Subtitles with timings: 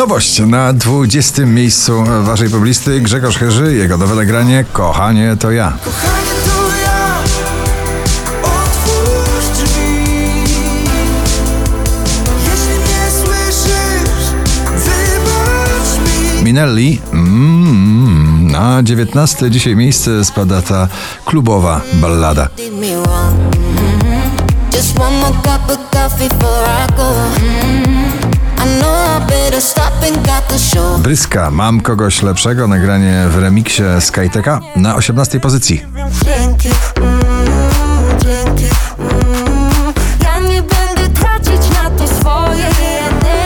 [0.00, 1.46] Nowość na 20.
[1.46, 5.72] miejscu waszej poblisty Grzegorz Chyży, jego nowe nagranie Kochanie to ja.
[5.84, 7.18] Kochanie to ja
[8.42, 10.04] Otwórz drzwi
[12.44, 14.24] Jeśli nie słyszysz
[14.66, 16.08] Wybacz
[16.38, 19.50] mi Minelli, mm, na 19.
[19.50, 20.88] dzisiaj miejsce spada ta
[21.24, 22.48] klubowa ballada.
[22.58, 23.04] Mhm.
[24.76, 27.14] Just one more cup of coffee before I go.
[27.36, 28.10] Mhm.
[28.14, 28.19] I
[30.98, 35.40] Bryska, mam kogoś lepszego, nagranie w remiksie Skyteka na 18.
[35.40, 35.82] pozycji.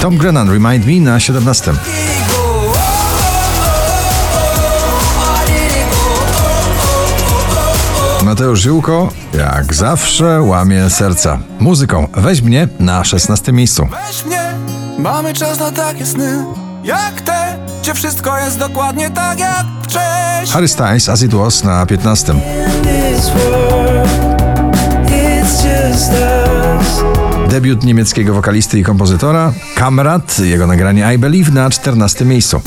[0.00, 1.72] Tom Grennan, Remind Me na 17.
[8.24, 11.38] Mateusz Ziółko, jak zawsze, łamie serca.
[11.60, 13.88] Muzyką weź mnie na 16 miejscu.
[15.02, 16.44] Mamy czas na takie sny
[16.84, 21.86] Jak te Gdzie wszystko jest dokładnie tak jak wcześniej Harry Styles, As It Was na
[21.86, 22.34] 15.
[27.50, 32.60] Debiut niemieckiego wokalisty i kompozytora, Kamrat, jego nagranie I Believe na 14 miejscu.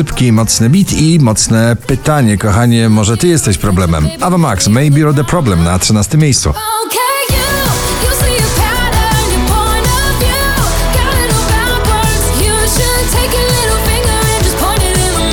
[0.00, 2.38] szybki, mocny beat i mocne pytanie.
[2.38, 4.08] Kochanie, może ty jesteś problemem.
[4.20, 6.54] Ava Max, Maybe You're the Problem na 13 miejscu.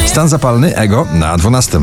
[0.05, 1.79] Stan zapalny, ego na 12.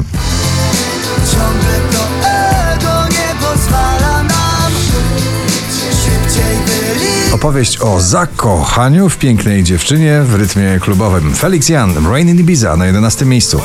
[7.45, 11.35] Opowieść o zakochaniu w pięknej dziewczynie w rytmie klubowym.
[11.35, 13.61] Felix Jan, Rain in Ibiza na 11 miejscu.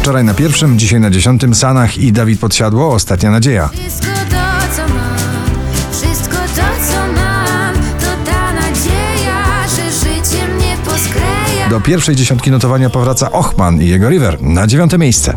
[0.00, 3.68] Wczoraj na pierwszym, dzisiaj na dziesiątym Sanach i Dawid Podsiadło, Ostatnia Nadzieja.
[3.72, 11.68] Wszystko to, co mam, wszystko to, co mam, to ta nadzieja, że życie mnie poskleja.
[11.70, 15.34] Do pierwszej dziesiątki notowania powraca Ochman i jego River na dziewiąte miejsce.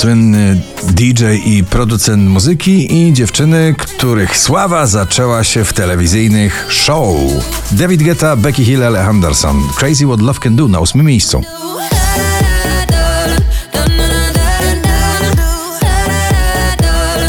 [0.00, 7.06] Słynny DJ i producent muzyki i dziewczyny, których sława zaczęła się w telewizyjnych show.
[7.72, 9.62] David Guetta, Becky Hill, Ale Henderson.
[9.76, 11.42] Crazy What Love Can Do na ósmym miejscu.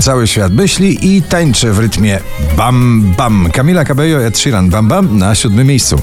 [0.01, 2.19] Cały świat myśli i tańczy w rytmie
[2.57, 3.49] bam bam.
[3.53, 6.01] Camila Cabello, Ed Sheeran, bam bam na siódmym miejscu.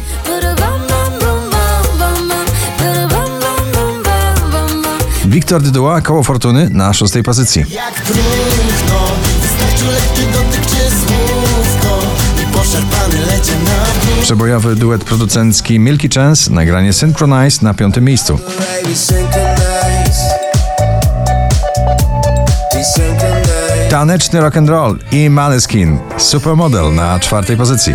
[5.28, 7.64] Wiktor Dyduła, Koło Fortuny na szóstej pozycji.
[7.70, 9.00] jak trudno.
[9.42, 12.00] Wystarczy lekki dotyk czy słówko.
[12.42, 14.22] I poszarpany lecie na dół.
[14.22, 18.38] Przebojowy duet producencki Milky Chance, nagranie Synchronize na piątym miejscu.
[23.90, 27.94] Taneczny rock and roll i Maneskin, Supermodel na czwartej pozycji.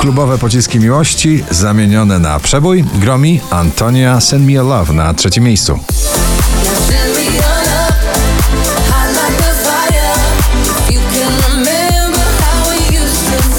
[0.00, 5.78] Klubowe pociski miłości zamienione na przebój, gromi Antonia Send Me a Love na trzecim miejscu.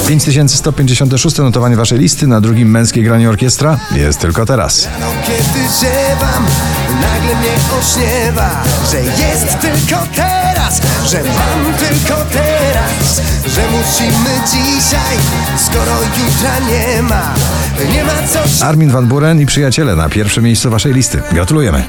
[0.08, 4.88] 5156 notowanie waszej listy na drugim męskiej granie orkiestra jest tylko teraz.
[5.26, 6.46] Kiedy ziewam,
[7.02, 13.22] nagle mnie ośniewa Że jest tylko teraz, że mam tylko teraz
[13.58, 15.18] że musimy dzisiaj,
[15.66, 17.34] skoro jutra nie ma,
[17.94, 18.66] nie ma co...
[18.66, 21.22] Armin Van Buren i przyjaciele na pierwsze miejsce waszej listy.
[21.32, 21.84] Gratulujemy.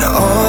[0.00, 0.45] No,